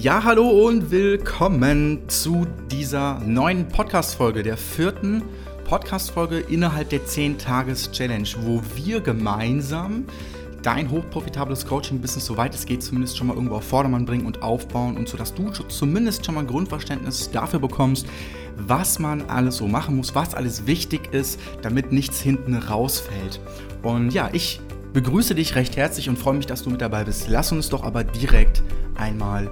Ja, 0.00 0.22
hallo 0.22 0.48
und 0.48 0.92
willkommen 0.92 2.08
zu 2.08 2.46
dieser 2.70 3.18
neuen 3.18 3.66
Podcast-Folge, 3.66 4.44
der 4.44 4.56
vierten 4.56 5.24
Podcast-Folge 5.64 6.38
innerhalb 6.38 6.90
der 6.90 7.00
10-Tages-Challenge, 7.00 8.28
wo 8.42 8.62
wir 8.76 9.00
gemeinsam 9.00 10.04
dein 10.62 10.88
hochprofitables 10.88 11.66
Coaching-Business, 11.66 12.26
soweit 12.26 12.54
es 12.54 12.64
geht, 12.64 12.84
zumindest 12.84 13.18
schon 13.18 13.26
mal 13.26 13.34
irgendwo 13.34 13.56
auf 13.56 13.64
Vordermann 13.64 14.04
bringen 14.04 14.24
und 14.24 14.40
aufbauen 14.40 14.96
und 14.96 15.08
so, 15.08 15.16
dass 15.16 15.34
du 15.34 15.50
zumindest 15.50 16.24
schon 16.24 16.36
mal 16.36 16.42
ein 16.42 16.46
Grundverständnis 16.46 17.32
dafür 17.32 17.58
bekommst, 17.58 18.06
was 18.56 19.00
man 19.00 19.22
alles 19.22 19.56
so 19.56 19.66
machen 19.66 19.96
muss, 19.96 20.14
was 20.14 20.32
alles 20.32 20.68
wichtig 20.68 21.12
ist, 21.12 21.40
damit 21.62 21.90
nichts 21.90 22.20
hinten 22.20 22.54
rausfällt. 22.54 23.40
Und 23.82 24.14
ja, 24.14 24.30
ich 24.32 24.60
begrüße 24.92 25.34
dich 25.34 25.56
recht 25.56 25.76
herzlich 25.76 26.08
und 26.08 26.20
freue 26.20 26.34
mich, 26.34 26.46
dass 26.46 26.62
du 26.62 26.70
mit 26.70 26.80
dabei 26.80 27.02
bist. 27.02 27.28
Lass 27.28 27.50
uns 27.50 27.68
doch 27.68 27.82
aber 27.82 28.04
direkt 28.04 28.62
einmal 28.94 29.50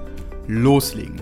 loslegen. 0.48 1.20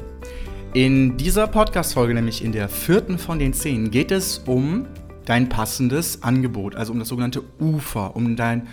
In 0.75 1.17
dieser 1.17 1.47
Podcast-Folge, 1.47 2.15
nämlich 2.15 2.45
in 2.45 2.53
der 2.53 2.69
vierten 2.69 3.19
von 3.19 3.39
den 3.39 3.53
zehn, 3.53 3.91
geht 3.91 4.11
es 4.11 4.39
um 4.39 4.87
dein 5.25 5.49
passendes 5.49 6.23
Angebot, 6.23 6.75
also 6.75 6.93
um 6.93 6.99
das 6.99 7.09
sogenannte 7.09 7.43
Ufer, 7.61 8.17
um 8.17 8.37
dein 8.37 8.67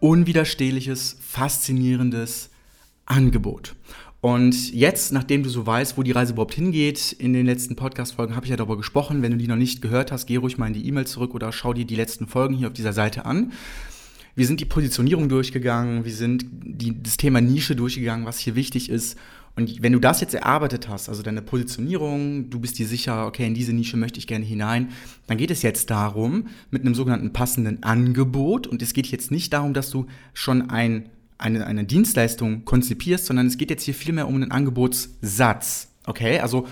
unwiderstehliches, 0.00 1.16
faszinierendes 1.20 2.50
Angebot. 3.06 3.74
Und 4.20 4.72
jetzt, 4.72 5.12
nachdem 5.12 5.44
du 5.44 5.48
so 5.48 5.66
weißt, 5.66 5.96
wo 5.96 6.02
die 6.02 6.10
Reise 6.10 6.32
überhaupt 6.32 6.54
hingeht, 6.54 7.12
in 7.12 7.32
den 7.32 7.46
letzten 7.46 7.76
Podcast-Folgen 7.76 8.34
habe 8.34 8.46
ich 8.46 8.50
ja 8.50 8.56
darüber 8.56 8.76
gesprochen. 8.76 9.22
Wenn 9.22 9.30
du 9.30 9.38
die 9.38 9.46
noch 9.46 9.56
nicht 9.56 9.82
gehört 9.82 10.10
hast, 10.10 10.26
geh 10.26 10.36
ruhig 10.36 10.58
mal 10.58 10.66
in 10.66 10.72
die 10.72 10.86
E-Mail 10.88 11.06
zurück 11.06 11.32
oder 11.34 11.52
schau 11.52 11.72
dir 11.72 11.84
die 11.84 11.94
letzten 11.94 12.26
Folgen 12.26 12.54
hier 12.54 12.66
auf 12.66 12.72
dieser 12.72 12.92
Seite 12.92 13.24
an. 13.24 13.52
Wir 14.34 14.46
sind 14.46 14.60
die 14.60 14.64
Positionierung 14.64 15.28
durchgegangen, 15.28 16.04
wir 16.04 16.12
sind 16.12 16.44
die, 16.50 17.00
das 17.00 17.16
Thema 17.16 17.40
Nische 17.40 17.76
durchgegangen, 17.76 18.26
was 18.26 18.38
hier 18.38 18.54
wichtig 18.54 18.90
ist. 18.90 19.16
Und 19.56 19.82
wenn 19.82 19.94
du 19.94 19.98
das 19.98 20.20
jetzt 20.20 20.34
erarbeitet 20.34 20.86
hast, 20.86 21.08
also 21.08 21.22
deine 21.22 21.40
Positionierung, 21.40 22.50
du 22.50 22.60
bist 22.60 22.78
dir 22.78 22.86
sicher, 22.86 23.26
okay, 23.26 23.46
in 23.46 23.54
diese 23.54 23.72
Nische 23.72 23.96
möchte 23.96 24.18
ich 24.18 24.26
gerne 24.26 24.44
hinein, 24.44 24.90
dann 25.26 25.38
geht 25.38 25.50
es 25.50 25.62
jetzt 25.62 25.90
darum, 25.90 26.48
mit 26.70 26.82
einem 26.82 26.94
sogenannten 26.94 27.32
passenden 27.32 27.82
Angebot, 27.82 28.66
und 28.66 28.82
es 28.82 28.92
geht 28.92 29.06
jetzt 29.06 29.30
nicht 29.30 29.54
darum, 29.54 29.72
dass 29.72 29.88
du 29.90 30.06
schon 30.34 30.68
ein, 30.68 31.08
eine, 31.38 31.66
eine 31.66 31.84
Dienstleistung 31.84 32.66
konzipierst, 32.66 33.24
sondern 33.24 33.46
es 33.46 33.56
geht 33.56 33.70
jetzt 33.70 33.84
hier 33.84 33.94
vielmehr 33.94 34.28
um 34.28 34.34
einen 34.34 34.50
Angebotssatz. 34.50 35.88
Okay, 36.04 36.38
also 36.38 36.66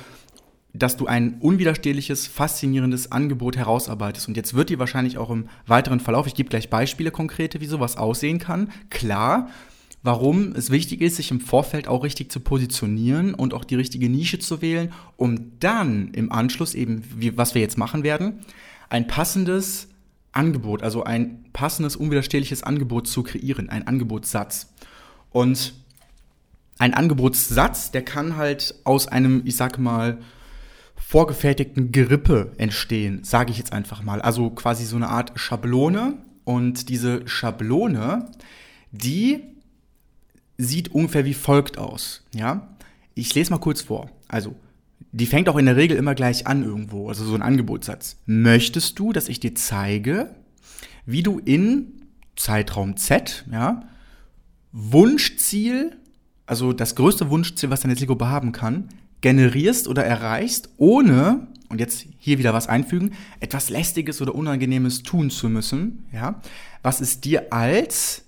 dass 0.74 0.96
du 0.96 1.06
ein 1.06 1.38
unwiderstehliches, 1.38 2.26
faszinierendes 2.26 3.12
Angebot 3.12 3.56
herausarbeitest. 3.56 4.26
Und 4.26 4.36
jetzt 4.36 4.54
wird 4.54 4.70
dir 4.70 4.80
wahrscheinlich 4.80 5.18
auch 5.18 5.30
im 5.30 5.48
weiteren 5.68 6.00
Verlauf, 6.00 6.26
ich 6.26 6.34
gebe 6.34 6.48
gleich 6.48 6.68
Beispiele 6.68 7.12
konkrete, 7.12 7.60
wie 7.60 7.66
sowas 7.66 7.96
aussehen 7.96 8.40
kann, 8.40 8.70
klar, 8.90 9.48
warum 10.04 10.52
es 10.52 10.70
wichtig 10.70 11.00
ist, 11.00 11.16
sich 11.16 11.30
im 11.30 11.40
Vorfeld 11.40 11.88
auch 11.88 12.04
richtig 12.04 12.30
zu 12.30 12.38
positionieren 12.38 13.34
und 13.34 13.54
auch 13.54 13.64
die 13.64 13.74
richtige 13.74 14.10
Nische 14.10 14.38
zu 14.38 14.60
wählen, 14.60 14.92
um 15.16 15.58
dann 15.58 16.10
im 16.12 16.30
Anschluss 16.30 16.74
eben, 16.74 17.02
wie, 17.16 17.36
was 17.38 17.54
wir 17.54 17.62
jetzt 17.62 17.78
machen 17.78 18.04
werden, 18.04 18.40
ein 18.90 19.06
passendes 19.06 19.88
Angebot, 20.30 20.82
also 20.82 21.04
ein 21.04 21.46
passendes, 21.54 21.96
unwiderstehliches 21.96 22.62
Angebot 22.62 23.08
zu 23.08 23.22
kreieren, 23.22 23.70
ein 23.70 23.86
Angebotssatz. 23.86 24.74
Und 25.30 25.72
ein 26.78 26.92
Angebotssatz, 26.92 27.90
der 27.90 28.02
kann 28.02 28.36
halt 28.36 28.74
aus 28.84 29.08
einem, 29.08 29.40
ich 29.46 29.56
sag 29.56 29.78
mal, 29.78 30.18
vorgefertigten 30.96 31.92
Gerippe 31.92 32.52
entstehen, 32.58 33.24
sage 33.24 33.52
ich 33.52 33.58
jetzt 33.58 33.72
einfach 33.72 34.02
mal. 34.02 34.20
Also 34.20 34.50
quasi 34.50 34.84
so 34.84 34.96
eine 34.96 35.08
Art 35.08 35.32
Schablone. 35.36 36.18
Und 36.44 36.90
diese 36.90 37.26
Schablone, 37.26 38.30
die 38.92 39.53
sieht 40.58 40.92
ungefähr 40.94 41.24
wie 41.24 41.34
folgt 41.34 41.78
aus. 41.78 42.24
Ja, 42.34 42.76
ich 43.14 43.34
lese 43.34 43.50
mal 43.50 43.58
kurz 43.58 43.82
vor. 43.82 44.10
Also, 44.28 44.54
die 45.12 45.26
fängt 45.26 45.48
auch 45.48 45.56
in 45.56 45.66
der 45.66 45.76
Regel 45.76 45.96
immer 45.96 46.14
gleich 46.14 46.46
an 46.46 46.64
irgendwo, 46.64 47.08
also 47.08 47.24
so 47.24 47.34
ein 47.34 47.42
Angebotssatz. 47.42 48.16
Möchtest 48.26 48.98
du, 48.98 49.12
dass 49.12 49.28
ich 49.28 49.40
dir 49.40 49.54
zeige, 49.54 50.34
wie 51.06 51.22
du 51.22 51.38
in 51.38 52.02
Zeitraum 52.36 52.96
Z, 52.96 53.44
ja, 53.50 53.82
Wunschziel, 54.72 55.96
also 56.46 56.72
das 56.72 56.96
größte 56.96 57.30
Wunschziel, 57.30 57.70
was 57.70 57.82
deine 57.82 57.96
Zielgruppe 57.96 58.28
haben 58.28 58.50
kann, 58.50 58.88
generierst 59.20 59.86
oder 59.86 60.04
erreichst, 60.04 60.70
ohne, 60.76 61.46
und 61.68 61.80
jetzt 61.80 62.06
hier 62.18 62.38
wieder 62.38 62.52
was 62.52 62.66
einfügen, 62.66 63.12
etwas 63.40 63.70
Lästiges 63.70 64.20
oder 64.20 64.34
Unangenehmes 64.34 65.04
tun 65.04 65.30
zu 65.30 65.48
müssen, 65.48 66.06
ja, 66.12 66.40
was 66.82 67.00
es 67.00 67.20
dir 67.20 67.52
als, 67.52 68.23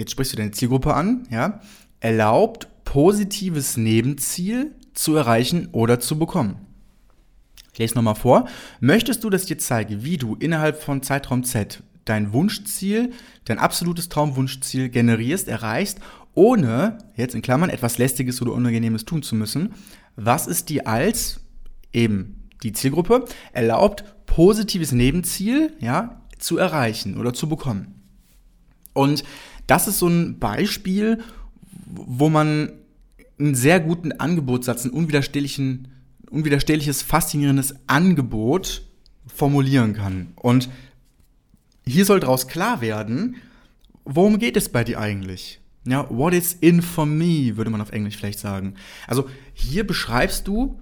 jetzt 0.00 0.10
sprichst 0.10 0.32
du 0.32 0.36
deine 0.36 0.50
Zielgruppe 0.50 0.94
an, 0.94 1.28
ja, 1.30 1.60
erlaubt, 2.00 2.66
positives 2.84 3.76
Nebenziel 3.76 4.74
zu 4.94 5.14
erreichen 5.14 5.68
oder 5.70 6.00
zu 6.00 6.18
bekommen. 6.18 6.56
Ich 7.72 7.78
lese 7.78 7.94
nochmal 7.94 8.16
vor. 8.16 8.48
Möchtest 8.80 9.22
du, 9.22 9.30
dass 9.30 9.42
ich 9.42 9.48
dir 9.48 9.58
zeige, 9.58 10.02
wie 10.02 10.16
du 10.16 10.34
innerhalb 10.34 10.82
von 10.82 11.02
Zeitraum 11.02 11.44
Z 11.44 11.82
dein 12.04 12.32
Wunschziel, 12.32 13.12
dein 13.44 13.58
absolutes 13.58 14.08
Traumwunschziel 14.08 14.88
generierst, 14.88 15.46
erreichst, 15.46 16.00
ohne, 16.34 16.98
jetzt 17.14 17.34
in 17.34 17.42
Klammern, 17.42 17.70
etwas 17.70 17.98
Lästiges 17.98 18.42
oder 18.42 18.52
Unangenehmes 18.52 19.04
tun 19.04 19.22
zu 19.22 19.34
müssen, 19.34 19.74
was 20.16 20.46
es 20.46 20.64
dir 20.64 20.88
als 20.88 21.40
eben 21.92 22.48
die 22.62 22.72
Zielgruppe 22.72 23.26
erlaubt, 23.52 24.04
positives 24.26 24.92
Nebenziel 24.92 25.72
ja, 25.80 26.22
zu 26.38 26.58
erreichen 26.58 27.18
oder 27.18 27.32
zu 27.32 27.48
bekommen. 27.48 28.00
Und 28.92 29.22
das 29.70 29.86
ist 29.86 29.98
so 30.00 30.08
ein 30.08 30.38
Beispiel, 30.38 31.22
wo 31.86 32.28
man 32.28 32.72
einen 33.38 33.54
sehr 33.54 33.78
guten 33.78 34.12
Angebotssatz, 34.12 34.84
ein 34.84 34.90
unwiderstehlichen, 34.90 35.88
unwiderstehliches, 36.28 37.02
faszinierendes 37.02 37.76
Angebot 37.86 38.82
formulieren 39.26 39.94
kann. 39.94 40.32
Und 40.34 40.68
hier 41.86 42.04
soll 42.04 42.20
daraus 42.20 42.48
klar 42.48 42.80
werden, 42.80 43.36
worum 44.04 44.38
geht 44.38 44.56
es 44.56 44.68
bei 44.68 44.84
dir 44.84 44.98
eigentlich? 44.98 45.60
Ja, 45.86 46.06
what 46.10 46.34
is 46.34 46.52
in 46.52 46.82
for 46.82 47.06
me, 47.06 47.56
würde 47.56 47.70
man 47.70 47.80
auf 47.80 47.92
Englisch 47.92 48.16
vielleicht 48.16 48.40
sagen. 48.40 48.74
Also 49.06 49.28
hier 49.54 49.86
beschreibst 49.86 50.46
du 50.48 50.78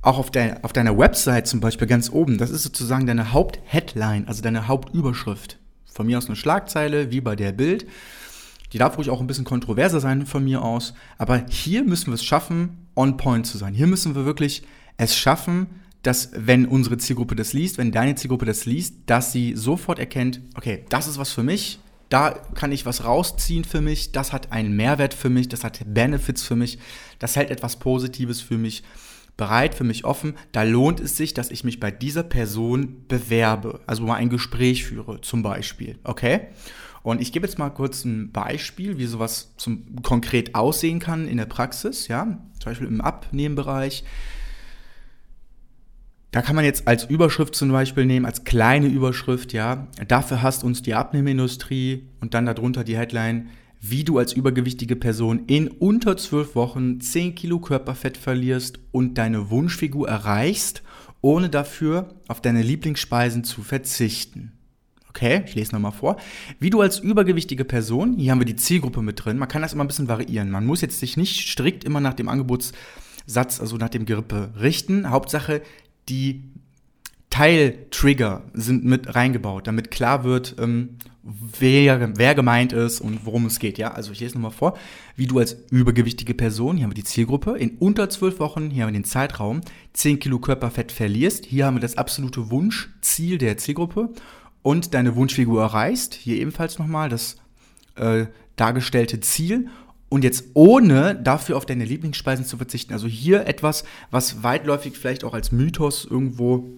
auch 0.00 0.18
auf, 0.18 0.30
de 0.30 0.54
auf 0.62 0.72
deiner 0.72 0.96
Website 0.96 1.48
zum 1.48 1.60
Beispiel 1.60 1.88
ganz 1.88 2.08
oben, 2.10 2.38
das 2.38 2.50
ist 2.50 2.62
sozusagen 2.62 3.06
deine 3.06 3.32
Hauptheadline, 3.32 4.28
also 4.28 4.42
deine 4.42 4.68
Hauptüberschrift. 4.68 5.58
Von 5.96 6.06
mir 6.06 6.18
aus 6.18 6.26
eine 6.26 6.36
Schlagzeile, 6.36 7.10
wie 7.10 7.22
bei 7.22 7.36
der 7.36 7.52
Bild. 7.52 7.86
Die 8.74 8.78
darf 8.78 8.98
ruhig 8.98 9.08
auch 9.08 9.22
ein 9.22 9.26
bisschen 9.26 9.46
kontroverser 9.46 9.98
sein 9.98 10.26
von 10.26 10.44
mir 10.44 10.60
aus. 10.60 10.92
Aber 11.16 11.46
hier 11.48 11.82
müssen 11.84 12.08
wir 12.08 12.14
es 12.14 12.24
schaffen, 12.24 12.86
on 12.94 13.16
point 13.16 13.46
zu 13.46 13.56
sein. 13.56 13.72
Hier 13.72 13.86
müssen 13.86 14.14
wir 14.14 14.26
wirklich 14.26 14.62
es 14.98 15.16
schaffen, 15.16 15.68
dass 16.02 16.32
wenn 16.34 16.66
unsere 16.66 16.98
Zielgruppe 16.98 17.34
das 17.34 17.54
liest, 17.54 17.78
wenn 17.78 17.92
deine 17.92 18.14
Zielgruppe 18.14 18.44
das 18.44 18.66
liest, 18.66 18.94
dass 19.06 19.32
sie 19.32 19.56
sofort 19.56 19.98
erkennt, 19.98 20.42
okay, 20.54 20.84
das 20.90 21.08
ist 21.08 21.18
was 21.18 21.32
für 21.32 21.42
mich, 21.42 21.78
da 22.10 22.30
kann 22.54 22.72
ich 22.72 22.84
was 22.84 23.04
rausziehen 23.04 23.64
für 23.64 23.80
mich, 23.80 24.12
das 24.12 24.34
hat 24.34 24.52
einen 24.52 24.76
Mehrwert 24.76 25.14
für 25.14 25.30
mich, 25.30 25.48
das 25.48 25.64
hat 25.64 25.80
Benefits 25.86 26.42
für 26.42 26.56
mich, 26.56 26.78
das 27.18 27.36
hält 27.36 27.50
etwas 27.50 27.76
Positives 27.76 28.42
für 28.42 28.58
mich 28.58 28.84
bereit, 29.36 29.74
für 29.74 29.84
mich 29.84 30.04
offen. 30.04 30.34
Da 30.52 30.62
lohnt 30.62 31.00
es 31.00 31.16
sich, 31.16 31.34
dass 31.34 31.50
ich 31.50 31.64
mich 31.64 31.80
bei 31.80 31.90
dieser 31.90 32.22
Person 32.22 33.04
bewerbe, 33.08 33.80
also 33.86 34.04
mal 34.04 34.14
ein 34.14 34.30
Gespräch 34.30 34.84
führe, 34.84 35.20
zum 35.20 35.42
Beispiel. 35.42 35.98
Okay? 36.04 36.48
Und 37.02 37.20
ich 37.20 37.32
gebe 37.32 37.46
jetzt 37.46 37.58
mal 37.58 37.70
kurz 37.70 38.04
ein 38.04 38.32
Beispiel, 38.32 38.98
wie 38.98 39.06
sowas 39.06 39.54
zum, 39.56 40.02
konkret 40.02 40.54
aussehen 40.54 40.98
kann 40.98 41.28
in 41.28 41.36
der 41.36 41.46
Praxis, 41.46 42.08
ja, 42.08 42.24
zum 42.58 42.70
Beispiel 42.70 42.88
im 42.88 43.00
Abnehmbereich. 43.00 44.02
Da 46.32 46.42
kann 46.42 46.56
man 46.56 46.64
jetzt 46.64 46.88
als 46.88 47.04
Überschrift 47.04 47.54
zum 47.54 47.70
Beispiel 47.70 48.06
nehmen, 48.06 48.26
als 48.26 48.42
kleine 48.42 48.88
Überschrift, 48.88 49.52
ja. 49.52 49.86
Dafür 50.08 50.42
hasst 50.42 50.64
uns 50.64 50.82
die 50.82 50.94
Abnehmindustrie 50.94 52.08
und 52.20 52.34
dann 52.34 52.46
darunter 52.46 52.82
die 52.82 52.98
Headline, 52.98 53.50
wie 53.90 54.04
du 54.04 54.18
als 54.18 54.32
übergewichtige 54.32 54.96
Person 54.96 55.44
in 55.46 55.68
unter 55.68 56.16
zwölf 56.16 56.54
Wochen 56.54 57.00
10 57.00 57.34
Kilo 57.34 57.60
Körperfett 57.60 58.16
verlierst 58.16 58.78
und 58.90 59.18
deine 59.18 59.50
Wunschfigur 59.50 60.08
erreichst, 60.08 60.82
ohne 61.20 61.48
dafür 61.48 62.14
auf 62.28 62.40
deine 62.40 62.62
Lieblingsspeisen 62.62 63.44
zu 63.44 63.62
verzichten. 63.62 64.52
Okay, 65.08 65.42
ich 65.46 65.54
lese 65.54 65.72
nochmal 65.72 65.92
vor. 65.92 66.16
Wie 66.58 66.70
du 66.70 66.80
als 66.80 66.98
übergewichtige 66.98 67.64
Person, 67.64 68.18
hier 68.18 68.32
haben 68.32 68.40
wir 68.40 68.46
die 68.46 68.56
Zielgruppe 68.56 69.02
mit 69.02 69.24
drin, 69.24 69.38
man 69.38 69.48
kann 69.48 69.62
das 69.62 69.72
immer 69.72 69.84
ein 69.84 69.88
bisschen 69.88 70.08
variieren. 70.08 70.50
Man 70.50 70.66
muss 70.66 70.80
jetzt 70.80 71.00
sich 71.00 71.16
nicht 71.16 71.48
strikt 71.48 71.84
immer 71.84 72.00
nach 72.00 72.14
dem 72.14 72.28
Angebotssatz, 72.28 73.60
also 73.60 73.76
nach 73.76 73.88
dem 73.88 74.04
Gerippe 74.04 74.52
richten. 74.60 75.08
Hauptsache, 75.08 75.62
die 76.08 76.42
Teiltrigger 77.30 78.44
sind 78.52 78.84
mit 78.84 79.14
reingebaut, 79.14 79.66
damit 79.66 79.90
klar 79.90 80.24
wird, 80.24 80.56
ähm, 80.58 80.96
wer, 81.58 82.16
wer 82.16 82.34
gemeint 82.34 82.72
ist 82.72 83.00
und 83.00 83.26
worum 83.26 83.46
es 83.46 83.58
geht. 83.58 83.78
Ja, 83.78 83.92
also 83.92 84.12
ich 84.12 84.20
lese 84.20 84.34
nochmal 84.34 84.52
vor, 84.52 84.78
wie 85.16 85.26
du 85.26 85.38
als 85.38 85.56
übergewichtige 85.70 86.34
Person, 86.34 86.76
hier 86.76 86.84
haben 86.84 86.90
wir 86.90 86.94
die 86.94 87.04
Zielgruppe, 87.04 87.56
in 87.58 87.76
unter 87.78 88.08
zwölf 88.08 88.38
Wochen, 88.38 88.70
hier 88.70 88.84
haben 88.84 88.92
wir 88.92 89.00
den 89.00 89.04
Zeitraum, 89.04 89.60
10 89.94 90.20
Kilo 90.20 90.38
Körperfett 90.38 90.92
verlierst. 90.92 91.46
Hier 91.46 91.66
haben 91.66 91.76
wir 91.76 91.80
das 91.80 91.98
absolute 91.98 92.50
Wunschziel 92.50 93.38
der 93.38 93.56
Zielgruppe 93.56 94.10
und 94.62 94.94
deine 94.94 95.16
Wunschfigur 95.16 95.62
erreichst. 95.62 96.14
Hier 96.14 96.36
ebenfalls 96.36 96.78
nochmal 96.78 97.08
das 97.08 97.36
äh, 97.96 98.26
dargestellte 98.56 99.20
Ziel 99.20 99.68
Und 100.08 100.22
jetzt 100.22 100.44
ohne 100.54 101.16
dafür 101.16 101.56
auf 101.56 101.66
deine 101.66 101.84
Lieblingsspeisen 101.84 102.44
zu 102.44 102.56
verzichten. 102.58 102.92
Also 102.92 103.08
hier 103.08 103.46
etwas, 103.46 103.84
was 104.12 104.44
weitläufig 104.44 104.96
vielleicht 104.96 105.24
auch 105.24 105.34
als 105.34 105.50
Mythos 105.50 106.04
irgendwo 106.04 106.68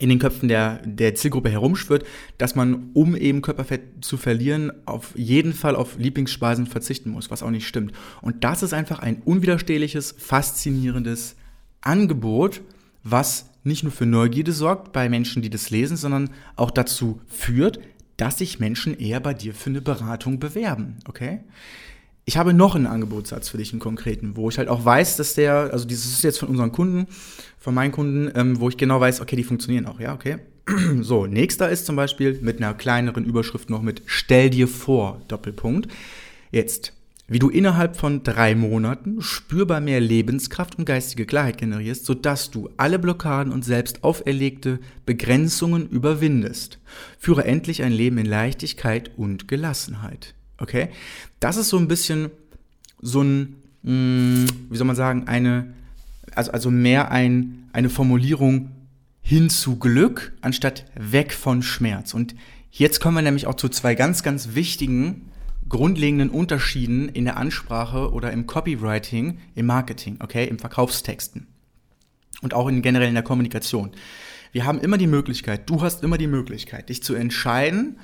in 0.00 0.08
den 0.08 0.18
Köpfen 0.18 0.48
der, 0.48 0.80
der 0.84 1.14
Zielgruppe 1.14 1.50
herumschwirrt, 1.50 2.04
dass 2.38 2.54
man, 2.54 2.90
um 2.94 3.14
eben 3.14 3.42
Körperfett 3.42 4.02
zu 4.02 4.16
verlieren, 4.16 4.72
auf 4.86 5.12
jeden 5.14 5.52
Fall 5.52 5.76
auf 5.76 5.98
Lieblingsspeisen 5.98 6.66
verzichten 6.66 7.10
muss, 7.10 7.30
was 7.30 7.42
auch 7.42 7.50
nicht 7.50 7.68
stimmt. 7.68 7.92
Und 8.22 8.42
das 8.42 8.62
ist 8.62 8.72
einfach 8.72 9.00
ein 9.00 9.20
unwiderstehliches, 9.22 10.14
faszinierendes 10.18 11.36
Angebot, 11.82 12.62
was 13.04 13.50
nicht 13.62 13.82
nur 13.82 13.92
für 13.92 14.06
Neugierde 14.06 14.52
sorgt 14.52 14.92
bei 14.92 15.08
Menschen, 15.10 15.42
die 15.42 15.50
das 15.50 15.68
lesen, 15.68 15.98
sondern 15.98 16.30
auch 16.56 16.70
dazu 16.70 17.20
führt, 17.28 17.78
dass 18.16 18.38
sich 18.38 18.58
Menschen 18.58 18.98
eher 18.98 19.20
bei 19.20 19.34
dir 19.34 19.54
für 19.54 19.70
eine 19.70 19.82
Beratung 19.82 20.38
bewerben, 20.38 20.96
okay? 21.06 21.40
Ich 22.30 22.36
habe 22.36 22.54
noch 22.54 22.76
einen 22.76 22.86
Angebotssatz 22.86 23.48
für 23.48 23.58
dich, 23.58 23.72
einen 23.72 23.80
konkreten, 23.80 24.36
wo 24.36 24.48
ich 24.48 24.58
halt 24.58 24.68
auch 24.68 24.84
weiß, 24.84 25.16
dass 25.16 25.34
der, 25.34 25.70
also 25.72 25.84
dieses 25.84 26.12
ist 26.12 26.22
jetzt 26.22 26.38
von 26.38 26.48
unseren 26.48 26.70
Kunden, 26.70 27.08
von 27.58 27.74
meinen 27.74 27.90
Kunden, 27.90 28.30
ähm, 28.36 28.60
wo 28.60 28.68
ich 28.68 28.76
genau 28.76 29.00
weiß, 29.00 29.20
okay, 29.20 29.34
die 29.34 29.42
funktionieren 29.42 29.86
auch, 29.86 29.98
ja, 29.98 30.14
okay. 30.14 30.36
So, 31.00 31.26
nächster 31.26 31.70
ist 31.70 31.86
zum 31.86 31.96
Beispiel 31.96 32.38
mit 32.40 32.58
einer 32.58 32.72
kleineren 32.72 33.24
Überschrift 33.24 33.68
noch 33.68 33.82
mit 33.82 34.02
Stell 34.06 34.48
dir 34.48 34.68
vor, 34.68 35.20
Doppelpunkt. 35.26 35.90
Jetzt, 36.52 36.92
wie 37.26 37.40
du 37.40 37.48
innerhalb 37.48 37.96
von 37.96 38.22
drei 38.22 38.54
Monaten 38.54 39.20
spürbar 39.20 39.80
mehr 39.80 39.98
Lebenskraft 39.98 40.78
und 40.78 40.84
geistige 40.84 41.26
Klarheit 41.26 41.58
generierst, 41.58 42.06
sodass 42.06 42.52
du 42.52 42.70
alle 42.76 43.00
Blockaden 43.00 43.52
und 43.52 43.64
selbst 43.64 44.04
auferlegte 44.04 44.78
Begrenzungen 45.04 45.88
überwindest. 45.88 46.78
Führe 47.18 47.42
endlich 47.44 47.82
ein 47.82 47.90
Leben 47.90 48.18
in 48.18 48.26
Leichtigkeit 48.26 49.10
und 49.16 49.48
Gelassenheit. 49.48 50.36
Okay? 50.60 50.90
Das 51.40 51.56
ist 51.56 51.68
so 51.68 51.78
ein 51.78 51.88
bisschen 51.88 52.30
so 53.00 53.22
ein, 53.22 53.56
mm, 53.82 54.46
wie 54.70 54.76
soll 54.76 54.86
man 54.86 54.96
sagen, 54.96 55.26
eine, 55.26 55.74
also, 56.34 56.52
also 56.52 56.70
mehr 56.70 57.10
ein, 57.10 57.68
eine 57.72 57.90
Formulierung 57.90 58.70
hin 59.20 59.50
zu 59.50 59.78
Glück 59.78 60.32
anstatt 60.40 60.86
weg 60.94 61.32
von 61.32 61.62
Schmerz. 61.62 62.14
Und 62.14 62.34
jetzt 62.70 63.00
kommen 63.00 63.16
wir 63.16 63.22
nämlich 63.22 63.46
auch 63.46 63.54
zu 63.54 63.68
zwei 63.68 63.94
ganz, 63.94 64.22
ganz 64.22 64.54
wichtigen 64.54 65.30
grundlegenden 65.70 66.28
Unterschieden 66.28 67.08
in 67.08 67.24
der 67.24 67.38
Ansprache 67.38 68.12
oder 68.12 68.32
im 68.32 68.46
Copywriting, 68.46 69.38
im 69.54 69.66
Marketing, 69.66 70.18
okay, 70.20 70.46
im 70.46 70.58
Verkaufstexten 70.58 71.46
und 72.42 72.52
auch 72.52 72.68
in 72.68 72.82
generell 72.82 73.08
in 73.08 73.14
der 73.14 73.22
Kommunikation. 73.22 73.92
Wir 74.52 74.66
haben 74.66 74.80
immer 74.80 74.98
die 74.98 75.06
Möglichkeit, 75.06 75.70
du 75.70 75.80
hast 75.80 76.02
immer 76.02 76.18
die 76.18 76.26
Möglichkeit, 76.26 76.88
dich 76.88 77.02
zu 77.02 77.14
entscheiden, 77.14 77.98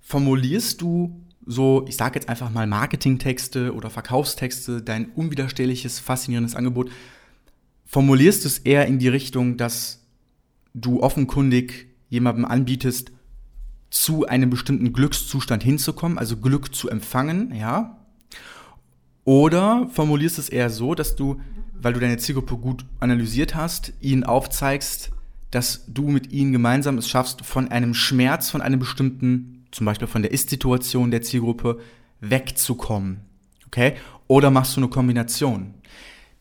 formulierst 0.00 0.80
du 0.80 1.20
so, 1.48 1.86
ich 1.88 1.96
sage 1.96 2.16
jetzt 2.16 2.28
einfach 2.28 2.50
mal 2.50 2.66
Marketingtexte 2.66 3.74
oder 3.74 3.88
Verkaufstexte, 3.88 4.82
dein 4.82 5.06
unwiderstehliches, 5.06 5.98
faszinierendes 5.98 6.54
Angebot, 6.54 6.90
formulierst 7.86 8.44
du 8.44 8.48
es 8.48 8.58
eher 8.58 8.86
in 8.86 8.98
die 8.98 9.08
Richtung, 9.08 9.56
dass 9.56 10.06
du 10.74 11.00
offenkundig 11.00 11.88
jemandem 12.10 12.44
anbietest, 12.44 13.12
zu 13.90 14.26
einem 14.26 14.50
bestimmten 14.50 14.92
Glückszustand 14.92 15.62
hinzukommen, 15.62 16.18
also 16.18 16.36
Glück 16.36 16.74
zu 16.74 16.90
empfangen, 16.90 17.54
ja? 17.54 17.98
Oder 19.24 19.88
formulierst 19.90 20.38
es 20.38 20.50
eher 20.50 20.68
so, 20.68 20.94
dass 20.94 21.16
du, 21.16 21.40
weil 21.72 21.94
du 21.94 22.00
deine 22.00 22.18
Zielgruppe 22.18 22.58
gut 22.58 22.84
analysiert 23.00 23.54
hast, 23.54 23.94
ihnen 24.02 24.24
aufzeigst, 24.24 25.12
dass 25.50 25.86
du 25.88 26.08
mit 26.08 26.30
ihnen 26.30 26.52
gemeinsam 26.52 26.98
es 26.98 27.08
schaffst, 27.08 27.46
von 27.46 27.68
einem 27.68 27.94
Schmerz, 27.94 28.50
von 28.50 28.60
einem 28.60 28.78
bestimmten 28.78 29.57
zum 29.70 29.86
Beispiel 29.86 30.08
von 30.08 30.22
der 30.22 30.32
Ist-Situation 30.32 31.10
der 31.10 31.22
Zielgruppe 31.22 31.80
wegzukommen. 32.20 33.20
Okay? 33.66 33.94
Oder 34.26 34.50
machst 34.50 34.76
du 34.76 34.80
eine 34.80 34.88
Kombination? 34.88 35.74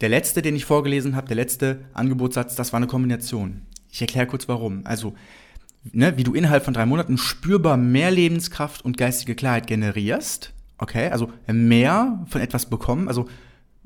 Der 0.02 0.10
letzte, 0.10 0.42
den 0.42 0.56
ich 0.56 0.66
vorgelesen 0.66 1.16
habe, 1.16 1.28
der 1.28 1.36
letzte 1.36 1.86
Angebotssatz, 1.94 2.56
das 2.56 2.72
war 2.72 2.78
eine 2.78 2.88
Kombination. 2.88 3.64
Ich 3.90 4.02
erkläre 4.02 4.28
kurz 4.28 4.48
warum. 4.48 4.82
Also, 4.86 5.16
ne, 5.92 6.18
wie 6.18 6.24
du 6.24 6.34
innerhalb 6.34 6.64
von 6.64 6.74
drei 6.74 6.86
Monaten 6.86 7.18
spürbar 7.18 7.78
mehr 7.78 8.12
Lebenskraft 8.12 8.86
und 8.86 8.98
geistige 8.98 9.36
Klarheit 9.36 9.68
generierst. 9.68 10.54
Okay, 10.78 11.10
also 11.10 11.32
mehr 11.48 12.24
von 12.28 12.42
etwas 12.42 12.70
bekommen, 12.70 13.08
also 13.08 13.28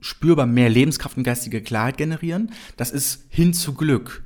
spürbar 0.02 0.46
mehr 0.46 0.70
Lebenskraft 0.70 1.16
und 1.16 1.24
geistige 1.24 1.62
Klarheit 1.62 1.98
generieren. 1.98 2.52
Das 2.76 2.92
ist 2.92 3.26
hin 3.30 3.54
zu 3.54 3.74
Glück. 3.74 4.26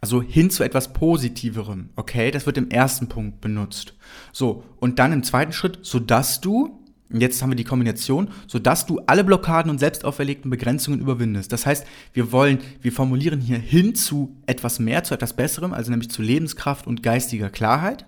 Also 0.00 0.22
hin 0.22 0.50
zu 0.50 0.62
etwas 0.62 0.92
Positiverem. 0.92 1.90
Okay, 1.96 2.30
das 2.30 2.46
wird 2.46 2.56
im 2.56 2.70
ersten 2.70 3.08
Punkt 3.08 3.40
benutzt. 3.40 3.94
So, 4.32 4.64
und 4.78 4.98
dann 4.98 5.12
im 5.12 5.22
zweiten 5.22 5.52
Schritt, 5.52 5.80
sodass 5.82 6.40
du, 6.40 6.80
jetzt 7.10 7.42
haben 7.42 7.50
wir 7.50 7.56
die 7.56 7.64
Kombination, 7.64 8.30
sodass 8.46 8.86
du 8.86 9.00
alle 9.06 9.24
Blockaden 9.24 9.70
und 9.70 9.78
selbst 9.78 10.04
auferlegten 10.04 10.50
Begrenzungen 10.50 11.00
überwindest. 11.00 11.52
Das 11.52 11.66
heißt, 11.66 11.86
wir 12.14 12.32
wollen, 12.32 12.60
wir 12.80 12.92
formulieren 12.92 13.40
hier 13.40 13.58
hin 13.58 13.94
zu 13.94 14.36
etwas 14.46 14.78
mehr, 14.78 15.04
zu 15.04 15.12
etwas 15.12 15.34
Besserem, 15.34 15.74
also 15.74 15.90
nämlich 15.90 16.10
zu 16.10 16.22
Lebenskraft 16.22 16.86
und 16.86 17.02
geistiger 17.02 17.50
Klarheit, 17.50 18.06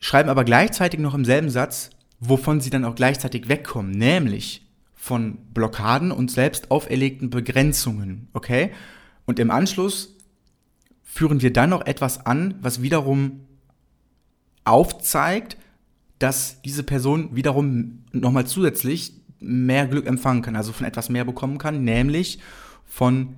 schreiben 0.00 0.30
aber 0.30 0.44
gleichzeitig 0.44 1.00
noch 1.00 1.14
im 1.14 1.26
selben 1.26 1.50
Satz, 1.50 1.90
wovon 2.18 2.60
sie 2.60 2.70
dann 2.70 2.86
auch 2.86 2.94
gleichzeitig 2.94 3.48
wegkommen, 3.48 3.92
nämlich 3.92 4.66
von 4.94 5.38
Blockaden 5.52 6.12
und 6.12 6.30
selbst 6.30 6.70
auferlegten 6.70 7.28
Begrenzungen, 7.28 8.28
okay? 8.32 8.70
Und 9.26 9.40
im 9.40 9.50
Anschluss 9.50 10.16
führen 11.12 11.42
wir 11.42 11.52
dann 11.52 11.68
noch 11.68 11.84
etwas 11.84 12.24
an, 12.24 12.54
was 12.62 12.80
wiederum 12.80 13.40
aufzeigt, 14.64 15.58
dass 16.18 16.62
diese 16.62 16.84
Person 16.84 17.36
wiederum 17.36 17.98
nochmal 18.12 18.46
zusätzlich 18.46 19.20
mehr 19.38 19.86
Glück 19.86 20.06
empfangen 20.06 20.40
kann, 20.40 20.56
also 20.56 20.72
von 20.72 20.86
etwas 20.86 21.10
mehr 21.10 21.26
bekommen 21.26 21.58
kann, 21.58 21.84
nämlich 21.84 22.38
von 22.86 23.34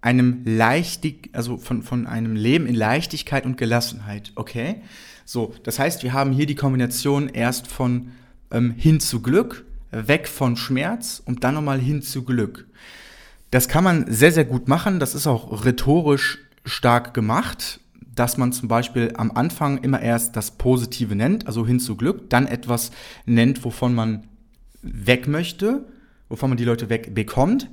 einem 0.00 0.40
leichtig, 0.46 1.28
also 1.34 1.58
von, 1.58 1.82
von 1.82 2.06
einem 2.06 2.34
Leben 2.34 2.66
in 2.66 2.74
Leichtigkeit 2.74 3.44
und 3.44 3.58
Gelassenheit, 3.58 4.32
okay? 4.36 4.76
So, 5.26 5.52
das 5.64 5.78
heißt, 5.78 6.02
wir 6.04 6.14
haben 6.14 6.32
hier 6.32 6.46
die 6.46 6.54
Kombination 6.54 7.28
erst 7.28 7.66
von 7.66 8.12
ähm, 8.50 8.70
hin 8.70 8.98
zu 8.98 9.20
Glück, 9.20 9.66
weg 9.90 10.26
von 10.26 10.56
Schmerz 10.56 11.20
und 11.22 11.44
dann 11.44 11.52
nochmal 11.52 11.80
hin 11.80 12.00
zu 12.00 12.24
Glück. 12.24 12.66
Das 13.50 13.68
kann 13.68 13.84
man 13.84 14.10
sehr, 14.10 14.32
sehr 14.32 14.46
gut 14.46 14.68
machen. 14.68 15.00
Das 15.00 15.14
ist 15.14 15.26
auch 15.26 15.66
rhetorisch 15.66 16.38
stark 16.64 17.14
gemacht, 17.14 17.80
dass 18.14 18.36
man 18.36 18.52
zum 18.52 18.68
Beispiel 18.68 19.12
am 19.16 19.30
Anfang 19.30 19.78
immer 19.78 20.00
erst 20.00 20.36
das 20.36 20.52
Positive 20.52 21.14
nennt, 21.14 21.46
also 21.46 21.66
hin 21.66 21.80
zu 21.80 21.96
Glück, 21.96 22.28
dann 22.30 22.46
etwas 22.46 22.90
nennt, 23.26 23.64
wovon 23.64 23.94
man 23.94 24.26
weg 24.82 25.28
möchte, 25.28 25.86
wovon 26.28 26.50
man 26.50 26.56
die 26.56 26.64
Leute 26.64 26.88
wegbekommt, 26.90 27.70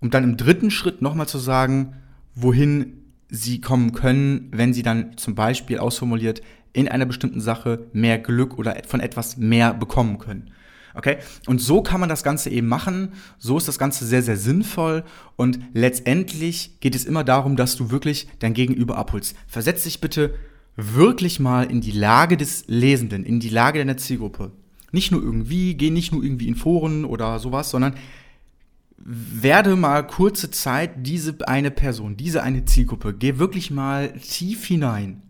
um 0.00 0.10
dann 0.10 0.24
im 0.24 0.36
dritten 0.36 0.70
Schritt 0.70 1.02
nochmal 1.02 1.28
zu 1.28 1.38
sagen, 1.38 1.96
wohin 2.34 3.04
sie 3.28 3.60
kommen 3.60 3.92
können, 3.92 4.48
wenn 4.52 4.72
sie 4.72 4.82
dann 4.82 5.16
zum 5.16 5.34
Beispiel 5.34 5.78
ausformuliert 5.78 6.42
in 6.72 6.88
einer 6.88 7.06
bestimmten 7.06 7.40
Sache 7.40 7.86
mehr 7.92 8.18
Glück 8.18 8.58
oder 8.58 8.76
von 8.86 9.00
etwas 9.00 9.36
mehr 9.36 9.74
bekommen 9.74 10.18
können. 10.18 10.50
Okay? 10.94 11.18
Und 11.46 11.60
so 11.60 11.82
kann 11.82 12.00
man 12.00 12.08
das 12.08 12.22
Ganze 12.22 12.50
eben 12.50 12.68
machen. 12.68 13.12
So 13.38 13.58
ist 13.58 13.68
das 13.68 13.78
Ganze 13.78 14.06
sehr, 14.06 14.22
sehr 14.22 14.36
sinnvoll. 14.36 15.04
Und 15.36 15.58
letztendlich 15.72 16.80
geht 16.80 16.94
es 16.94 17.04
immer 17.04 17.24
darum, 17.24 17.56
dass 17.56 17.76
du 17.76 17.90
wirklich 17.90 18.28
dein 18.38 18.54
Gegenüber 18.54 18.96
abholst. 18.96 19.36
Versetz 19.46 19.84
dich 19.84 20.00
bitte 20.00 20.34
wirklich 20.76 21.40
mal 21.40 21.70
in 21.70 21.80
die 21.80 21.92
Lage 21.92 22.36
des 22.36 22.64
Lesenden, 22.66 23.24
in 23.24 23.40
die 23.40 23.48
Lage 23.48 23.78
deiner 23.78 23.96
Zielgruppe. 23.96 24.52
Nicht 24.92 25.10
nur 25.10 25.22
irgendwie, 25.22 25.74
geh 25.74 25.90
nicht 25.90 26.12
nur 26.12 26.22
irgendwie 26.22 26.48
in 26.48 26.54
Foren 26.54 27.04
oder 27.04 27.38
sowas, 27.38 27.70
sondern 27.70 27.94
werde 28.96 29.76
mal 29.76 30.06
kurze 30.06 30.50
Zeit 30.50 31.06
diese 31.06 31.36
eine 31.46 31.70
Person, 31.70 32.16
diese 32.16 32.42
eine 32.42 32.64
Zielgruppe, 32.64 33.12
geh 33.12 33.38
wirklich 33.38 33.70
mal 33.70 34.12
tief 34.12 34.64
hinein. 34.64 35.22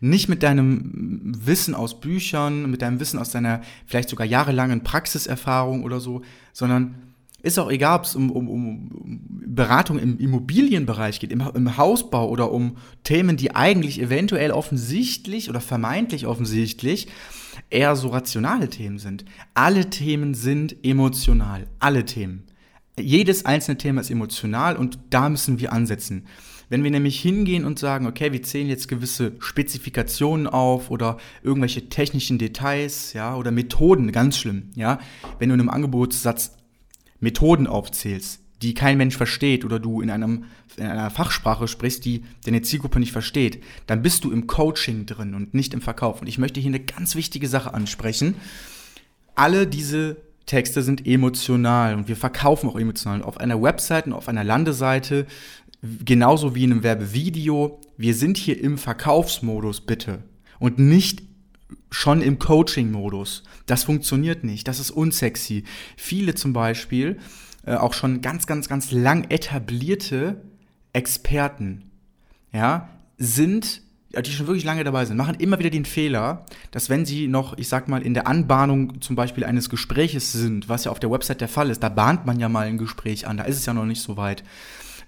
Nicht 0.00 0.28
mit 0.28 0.42
deinem 0.42 1.34
Wissen 1.46 1.74
aus 1.74 2.00
Büchern, 2.00 2.70
mit 2.70 2.82
deinem 2.82 3.00
Wissen 3.00 3.18
aus 3.18 3.30
deiner 3.30 3.62
vielleicht 3.86 4.08
sogar 4.08 4.26
jahrelangen 4.26 4.82
Praxiserfahrung 4.82 5.84
oder 5.84 6.00
so, 6.00 6.22
sondern 6.52 7.10
ist 7.42 7.58
auch 7.58 7.70
egal, 7.70 7.98
ob 7.98 8.04
es 8.04 8.14
um, 8.14 8.30
um, 8.30 8.48
um 8.48 8.90
Beratung 9.46 9.98
im 9.98 10.18
Immobilienbereich 10.18 11.20
geht, 11.20 11.32
im, 11.32 11.40
im 11.54 11.76
Hausbau 11.76 12.28
oder 12.28 12.52
um 12.52 12.76
Themen, 13.02 13.36
die 13.36 13.54
eigentlich 13.54 14.00
eventuell 14.00 14.50
offensichtlich 14.50 15.48
oder 15.48 15.60
vermeintlich 15.60 16.26
offensichtlich 16.26 17.08
eher 17.70 17.96
so 17.96 18.08
rationale 18.08 18.68
Themen 18.68 18.98
sind. 18.98 19.24
Alle 19.54 19.90
Themen 19.90 20.34
sind 20.34 20.76
emotional. 20.84 21.66
Alle 21.78 22.04
Themen. 22.04 22.44
Jedes 22.98 23.46
einzelne 23.46 23.78
Thema 23.78 24.02
ist 24.02 24.10
emotional 24.10 24.76
und 24.76 24.98
da 25.10 25.28
müssen 25.28 25.58
wir 25.58 25.72
ansetzen. 25.72 26.26
Wenn 26.70 26.84
wir 26.84 26.90
nämlich 26.92 27.20
hingehen 27.20 27.64
und 27.64 27.80
sagen, 27.80 28.06
okay, 28.06 28.32
wir 28.32 28.42
zählen 28.42 28.68
jetzt 28.68 28.88
gewisse 28.88 29.32
Spezifikationen 29.40 30.46
auf 30.46 30.90
oder 30.90 31.18
irgendwelche 31.42 31.88
technischen 31.88 32.38
Details, 32.38 33.12
ja, 33.12 33.34
oder 33.36 33.50
Methoden, 33.50 34.12
ganz 34.12 34.38
schlimm, 34.38 34.70
ja, 34.76 35.00
wenn 35.38 35.48
du 35.48 35.54
in 35.56 35.60
einem 35.60 35.68
Angebotssatz 35.68 36.56
Methoden 37.18 37.66
aufzählst, 37.66 38.40
die 38.62 38.74
kein 38.74 38.98
Mensch 38.98 39.16
versteht 39.16 39.64
oder 39.64 39.80
du 39.80 40.00
in, 40.00 40.10
einem, 40.10 40.44
in 40.76 40.86
einer 40.86 41.10
Fachsprache 41.10 41.66
sprichst, 41.66 42.04
die 42.04 42.24
deine 42.44 42.62
Zielgruppe 42.62 43.00
nicht 43.00 43.12
versteht, 43.12 43.62
dann 43.86 44.02
bist 44.02 44.22
du 44.24 44.30
im 44.30 44.46
Coaching 44.46 45.06
drin 45.06 45.34
und 45.34 45.54
nicht 45.54 45.74
im 45.74 45.80
Verkauf. 45.80 46.20
Und 46.20 46.28
ich 46.28 46.38
möchte 46.38 46.60
hier 46.60 46.70
eine 46.70 46.80
ganz 46.80 47.16
wichtige 47.16 47.48
Sache 47.48 47.74
ansprechen. 47.74 48.36
Alle 49.34 49.66
diese 49.66 50.18
Texte 50.50 50.82
sind 50.82 51.06
emotional 51.06 51.94
und 51.94 52.08
wir 52.08 52.16
verkaufen 52.16 52.68
auch 52.68 52.78
emotional. 52.78 53.22
Auf 53.22 53.38
einer 53.38 53.62
Website 53.62 54.06
und 54.06 54.12
auf 54.12 54.28
einer 54.28 54.42
Landeseite, 54.42 55.26
genauso 56.04 56.54
wie 56.54 56.64
in 56.64 56.72
einem 56.72 56.82
Werbevideo, 56.82 57.80
wir 57.96 58.14
sind 58.14 58.36
hier 58.36 58.60
im 58.60 58.78
Verkaufsmodus, 58.78 59.80
bitte. 59.80 60.22
Und 60.58 60.78
nicht 60.78 61.22
schon 61.90 62.22
im 62.22 62.38
Coaching-Modus. 62.38 63.44
Das 63.66 63.84
funktioniert 63.84 64.44
nicht. 64.44 64.68
Das 64.68 64.78
ist 64.78 64.90
unsexy. 64.90 65.64
Viele 65.96 66.34
zum 66.34 66.52
Beispiel, 66.52 67.18
äh, 67.64 67.74
auch 67.74 67.94
schon 67.94 68.20
ganz, 68.20 68.46
ganz, 68.46 68.68
ganz 68.68 68.90
lang 68.90 69.30
etablierte 69.30 70.42
Experten, 70.92 71.90
ja, 72.52 72.88
sind 73.16 73.82
die 74.12 74.32
schon 74.32 74.48
wirklich 74.48 74.64
lange 74.64 74.82
dabei 74.82 75.04
sind, 75.04 75.16
machen 75.16 75.36
immer 75.36 75.60
wieder 75.60 75.70
den 75.70 75.84
Fehler, 75.84 76.44
dass 76.72 76.90
wenn 76.90 77.06
sie 77.06 77.28
noch, 77.28 77.56
ich 77.58 77.68
sag 77.68 77.86
mal, 77.86 78.02
in 78.02 78.12
der 78.12 78.26
Anbahnung 78.26 79.00
zum 79.00 79.14
Beispiel 79.14 79.44
eines 79.44 79.70
Gespräches 79.70 80.32
sind, 80.32 80.68
was 80.68 80.84
ja 80.84 80.90
auf 80.90 80.98
der 80.98 81.12
Website 81.12 81.40
der 81.40 81.48
Fall 81.48 81.70
ist, 81.70 81.80
da 81.80 81.88
bahnt 81.88 82.26
man 82.26 82.40
ja 82.40 82.48
mal 82.48 82.66
ein 82.66 82.76
Gespräch 82.76 83.28
an, 83.28 83.36
da 83.36 83.44
ist 83.44 83.56
es 83.56 83.66
ja 83.66 83.72
noch 83.72 83.84
nicht 83.84 84.02
so 84.02 84.16
weit. 84.16 84.42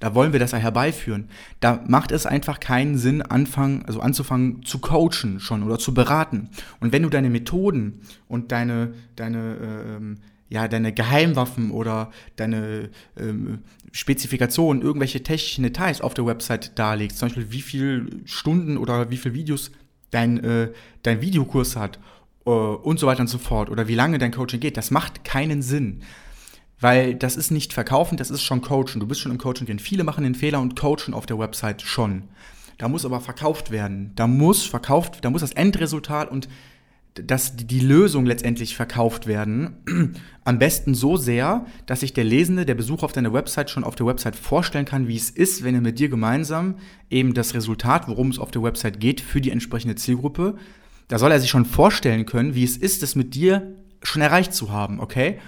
Da 0.03 0.17
wollen 0.17 0.33
wir 0.33 0.41
das 0.41 0.53
herbeiführen. 0.53 1.29
Da 1.61 1.85
macht 1.87 2.11
es 2.11 2.27
einfach 2.27 2.59
keinen 2.59 2.99
Sinn, 2.99 3.23
anfangen, 3.23 3.85
also 3.87 4.01
anzufangen 4.01 4.65
zu 4.65 4.81
coachen 4.81 5.39
schon 5.39 5.63
oder 5.63 5.79
zu 5.79 5.95
beraten. 5.95 6.51
Und 6.81 6.91
wenn 6.91 7.05
du 7.05 7.09
deine 7.09 7.31
Methoden 7.31 8.01
und 8.27 8.51
deine, 8.51 8.95
deine 9.15 9.59
ähm, 9.63 10.19
ja, 10.49 10.67
deine 10.67 10.93
Geheimwaffen 10.93 11.71
oder 11.71 12.11
deine 12.35 12.91
ähm, 13.17 13.61
Spezifikationen, 13.93 14.83
irgendwelche 14.83 15.23
technischen 15.23 15.63
Details 15.63 16.01
auf 16.01 16.15
der 16.15 16.27
Website 16.27 16.77
darlegst, 16.77 17.19
zum 17.19 17.29
Beispiel 17.29 17.53
wie 17.53 17.63
viele 17.63 18.07
Stunden 18.25 18.79
oder 18.79 19.09
wie 19.09 19.19
viele 19.19 19.35
Videos 19.35 19.71
dein, 20.11 20.43
äh, 20.43 20.73
dein 21.05 21.21
Videokurs 21.21 21.77
hat 21.77 22.01
äh, 22.45 22.51
und 22.51 22.99
so 22.99 23.07
weiter 23.07 23.21
und 23.21 23.29
so 23.29 23.39
fort 23.39 23.71
oder 23.71 23.87
wie 23.87 23.95
lange 23.95 24.19
dein 24.19 24.33
Coaching 24.33 24.59
geht, 24.59 24.77
das 24.77 24.91
macht 24.91 25.23
keinen 25.23 25.63
Sinn. 25.63 26.03
Weil 26.83 27.15
das 27.15 27.37
ist 27.37 27.53
nicht 27.53 27.73
verkaufen, 27.73 28.17
das 28.17 28.31
ist 28.31 28.43
schon 28.43 28.61
Coachen. 28.61 28.99
Du 28.99 29.07
bist 29.07 29.21
schon 29.21 29.31
im 29.31 29.39
Coaching 29.39 29.69
drin. 29.69 29.79
Viele 29.79 30.03
machen 30.03 30.25
den 30.25 30.35
Fehler 30.35 30.61
und 30.61 30.75
coachen 30.75 31.15
auf 31.15 31.27
der 31.27 31.39
Website 31.39 31.81
schon. 31.81 32.25
Da 32.77 32.89
muss 32.89 33.05
aber 33.05 33.21
verkauft 33.21 33.71
werden. 33.71 34.11
Da 34.17 34.27
muss 34.27 34.65
verkauft, 34.65 35.19
da 35.25 35.31
muss 35.31 35.43
das 35.43 35.53
Endresultat 35.53 36.29
und 36.29 36.49
dass 37.15 37.55
die 37.55 37.79
Lösung 37.79 38.27
letztendlich 38.27 38.75
verkauft 38.75 39.29
werden. 39.29 39.77
Am 40.45 40.59
besten 40.59 40.95
so 40.95 41.17
sehr, 41.17 41.67
dass 41.87 42.01
sich 42.01 42.15
der 42.15 42.25
Lesende, 42.25 42.67
der 42.67 42.75
Besucher 42.75 43.05
auf 43.05 43.13
deiner 43.13 43.33
Website 43.33 43.71
schon 43.71 43.85
auf 43.85 43.95
der 43.95 44.07
Website 44.07 44.35
vorstellen 44.35 44.87
kann, 44.87 45.07
wie 45.07 45.17
es 45.17 45.31
ist, 45.31 45.63
wenn 45.63 45.77
er 45.77 45.83
mit 45.83 46.01
dir 46.01 46.09
gemeinsam 46.09 46.79
eben 47.11 47.33
das 47.33 47.55
Resultat, 47.55 48.09
worum 48.09 48.31
es 48.31 48.41
auf 48.41 48.51
der 48.51 48.65
Website 48.65 48.99
geht, 48.99 49.21
für 49.21 49.41
die 49.41 49.53
entsprechende 49.53 49.95
Zielgruppe, 49.95 50.57
da 51.07 51.21
soll 51.21 51.31
er 51.31 51.39
sich 51.39 51.51
schon 51.51 51.65
vorstellen 51.65 52.27
können, 52.27 52.57
wie 52.57 52.65
es 52.65 52.77
ist, 52.77 53.05
das 53.05 53.15
mit 53.15 53.37
dir 53.37 53.73
schon 54.03 54.23
erreicht 54.23 54.53
zu 54.53 54.73
haben, 54.73 54.99
okay? 54.99 55.39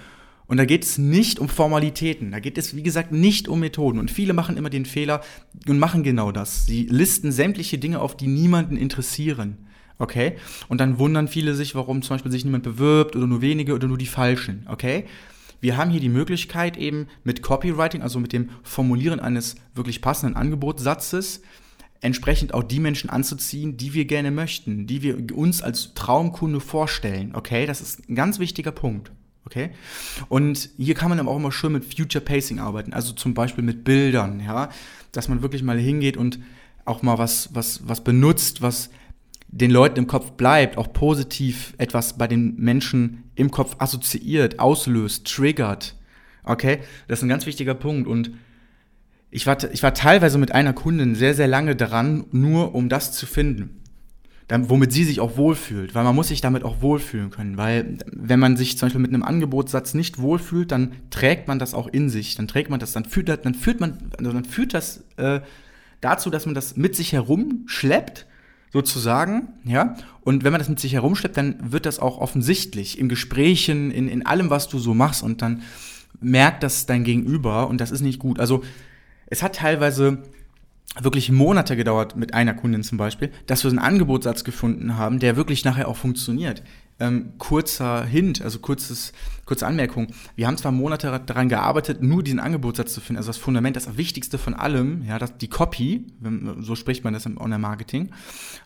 Und 0.47 0.57
da 0.57 0.65
geht 0.65 0.83
es 0.83 0.97
nicht 0.97 1.39
um 1.39 1.49
Formalitäten, 1.49 2.31
da 2.31 2.39
geht 2.39 2.57
es, 2.57 2.75
wie 2.75 2.83
gesagt, 2.83 3.11
nicht 3.11 3.47
um 3.47 3.59
Methoden. 3.59 3.99
Und 3.99 4.11
viele 4.11 4.33
machen 4.33 4.57
immer 4.57 4.69
den 4.69 4.85
Fehler 4.85 5.21
und 5.67 5.79
machen 5.79 6.03
genau 6.03 6.31
das. 6.31 6.65
Sie 6.65 6.87
listen 6.89 7.31
sämtliche 7.31 7.77
Dinge 7.77 7.99
auf, 7.99 8.15
die 8.15 8.27
niemanden 8.27 8.77
interessieren. 8.77 9.57
Okay? 9.97 10.33
Und 10.67 10.81
dann 10.81 10.99
wundern 10.99 11.27
viele 11.27 11.55
sich, 11.55 11.73
warum 11.73 12.01
zum 12.01 12.15
Beispiel 12.15 12.31
sich 12.31 12.45
niemand 12.45 12.63
bewirbt 12.63 13.15
oder 13.15 13.27
nur 13.27 13.41
wenige 13.41 13.73
oder 13.73 13.87
nur 13.87 13.97
die 13.97 14.05
Falschen. 14.05 14.67
Okay? 14.69 15.05
Wir 15.61 15.77
haben 15.77 15.89
hier 15.89 16.01
die 16.01 16.09
Möglichkeit 16.09 16.77
eben 16.77 17.07
mit 17.23 17.41
Copywriting, 17.41 18.01
also 18.01 18.19
mit 18.19 18.33
dem 18.33 18.49
Formulieren 18.61 19.19
eines 19.19 19.55
wirklich 19.73 20.01
passenden 20.01 20.35
Angebotssatzes, 20.35 21.41
entsprechend 22.01 22.53
auch 22.53 22.61
die 22.61 22.79
Menschen 22.79 23.09
anzuziehen, 23.09 23.77
die 23.77 23.93
wir 23.93 24.05
gerne 24.05 24.29
möchten, 24.29 24.85
die 24.85 25.01
wir 25.01 25.35
uns 25.35 25.63
als 25.63 25.95
Traumkunde 25.95 26.59
vorstellen. 26.59 27.33
Okay? 27.33 27.65
Das 27.65 27.81
ist 27.81 28.07
ein 28.07 28.15
ganz 28.15 28.37
wichtiger 28.37 28.71
Punkt. 28.71 29.11
Okay? 29.45 29.71
Und 30.27 30.69
hier 30.77 30.95
kann 30.95 31.09
man 31.09 31.19
aber 31.19 31.31
auch 31.31 31.37
immer 31.37 31.51
schön 31.51 31.73
mit 31.73 31.85
Future 31.85 32.23
Pacing 32.23 32.59
arbeiten, 32.59 32.93
also 32.93 33.13
zum 33.13 33.33
Beispiel 33.33 33.63
mit 33.63 33.83
Bildern, 33.83 34.39
ja, 34.39 34.69
dass 35.11 35.27
man 35.27 35.41
wirklich 35.41 35.63
mal 35.63 35.77
hingeht 35.77 36.17
und 36.17 36.39
auch 36.83 37.01
mal 37.01 37.17
was, 37.17 37.53
was, 37.53 37.87
was 37.87 38.03
benutzt, 38.03 38.61
was 38.61 38.89
den 39.47 39.71
Leuten 39.71 39.99
im 39.99 40.07
Kopf 40.07 40.31
bleibt, 40.31 40.77
auch 40.77 40.91
positiv 40.91 41.73
etwas 41.77 42.17
bei 42.17 42.27
den 42.27 42.55
Menschen 42.57 43.23
im 43.35 43.51
Kopf 43.51 43.75
assoziiert, 43.79 44.59
auslöst, 44.59 45.27
triggert. 45.27 45.95
Okay, 46.43 46.79
das 47.07 47.19
ist 47.19 47.23
ein 47.23 47.29
ganz 47.29 47.45
wichtiger 47.45 47.73
Punkt 47.73 48.07
und 48.07 48.31
ich 49.31 49.47
war, 49.47 49.57
ich 49.71 49.83
war 49.83 49.93
teilweise 49.93 50.37
mit 50.37 50.53
einer 50.53 50.73
Kundin 50.73 51.15
sehr, 51.15 51.33
sehr 51.33 51.47
lange 51.47 51.75
dran, 51.75 52.25
nur 52.31 52.73
um 52.75 52.89
das 52.89 53.11
zu 53.11 53.25
finden. 53.25 53.81
Womit 54.47 54.91
sie 54.91 55.03
sich 55.03 55.19
auch 55.21 55.37
wohlfühlt, 55.37 55.95
weil 55.95 56.03
man 56.03 56.15
muss 56.15 56.27
sich 56.27 56.39
damit 56.39 56.63
auch 56.63 56.81
wohlfühlen 56.81 57.31
können, 57.31 57.57
weil 57.57 57.97
wenn 58.11 58.39
man 58.39 58.57
sich 58.57 58.77
zum 58.77 58.85
Beispiel 58.87 59.01
mit 59.01 59.11
einem 59.11 59.23
Angebotssatz 59.23 59.95
nicht 59.95 60.19
wohlfühlt, 60.19 60.71
dann 60.71 60.91
trägt 61.09 61.47
man 61.47 61.57
das 61.57 61.73
auch 61.73 61.87
in 61.87 62.09
sich, 62.09 62.35
dann 62.35 62.47
trägt 62.47 62.69
man 62.69 62.79
das, 62.79 62.93
dann 62.93 63.05
führt, 63.05 63.27
dann 63.27 63.55
führt 63.55 63.79
man, 63.79 64.11
also 64.19 64.31
dann 64.31 64.45
führt 64.45 64.75
das 64.75 65.03
äh, 65.17 65.39
dazu, 65.99 66.29
dass 66.29 66.45
man 66.45 66.53
das 66.53 66.77
mit 66.77 66.95
sich 66.95 67.13
herumschleppt 67.13 68.27
sozusagen, 68.71 69.49
ja. 69.63 69.95
Und 70.21 70.43
wenn 70.43 70.51
man 70.51 70.59
das 70.59 70.69
mit 70.69 70.79
sich 70.79 70.93
herumschleppt, 70.93 71.37
dann 71.37 71.71
wird 71.71 71.87
das 71.87 71.97
auch 71.97 72.19
offensichtlich 72.19 72.99
in 72.99 73.09
Gesprächen, 73.09 73.89
in, 73.89 74.07
in 74.07 74.25
allem, 74.27 74.51
was 74.51 74.67
du 74.67 74.77
so 74.77 74.93
machst 74.93 75.23
und 75.23 75.41
dann 75.41 75.63
merkt 76.19 76.61
das 76.61 76.85
dein 76.85 77.03
Gegenüber 77.03 77.67
und 77.67 77.81
das 77.81 77.89
ist 77.89 78.01
nicht 78.01 78.19
gut. 78.19 78.39
Also 78.39 78.63
es 79.27 79.41
hat 79.41 79.55
teilweise 79.55 80.23
wirklich 81.01 81.31
Monate 81.31 81.75
gedauert 81.75 82.15
mit 82.15 82.33
einer 82.33 82.53
Kundin 82.53 82.83
zum 82.83 82.97
Beispiel, 82.97 83.31
dass 83.47 83.63
wir 83.63 83.69
einen 83.69 83.79
Angebotssatz 83.79 84.43
gefunden 84.43 84.97
haben, 84.97 85.19
der 85.19 85.35
wirklich 85.35 85.65
nachher 85.65 85.87
auch 85.87 85.97
funktioniert. 85.97 86.63
Ähm, 86.97 87.33
kurzer 87.37 88.05
Hint, 88.05 88.41
also 88.41 88.59
kurzes, 88.59 89.11
kurze 89.45 89.67
Anmerkung. 89.67 90.07
Wir 90.37 90.47
haben 90.47 90.57
zwar 90.57 90.71
Monate 90.71 91.21
daran 91.25 91.49
gearbeitet, 91.49 92.01
nur 92.01 92.23
diesen 92.23 92.39
Angebotssatz 92.39 92.93
zu 92.93 93.01
finden, 93.01 93.17
also 93.17 93.27
das 93.27 93.37
Fundament, 93.37 93.75
das 93.75 93.97
Wichtigste 93.97 94.37
von 94.37 94.53
allem, 94.53 95.03
ja, 95.03 95.19
das, 95.19 95.37
die 95.37 95.49
Copy, 95.49 96.07
so 96.59 96.75
spricht 96.75 97.03
man 97.03 97.13
das 97.13 97.25
im 97.25 97.37
Online-Marketing 97.37 98.11